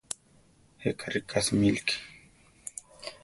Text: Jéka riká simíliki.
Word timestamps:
Jéka 0.83 1.11
riká 1.11 1.41
simíliki. 1.41 1.95